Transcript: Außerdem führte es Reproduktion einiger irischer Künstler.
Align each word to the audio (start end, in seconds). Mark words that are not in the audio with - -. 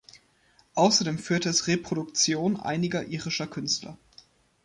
Außerdem 0.73 1.19
führte 1.19 1.49
es 1.49 1.67
Reproduktion 1.67 2.57
einiger 2.59 3.05
irischer 3.05 3.45
Künstler. 3.45 3.99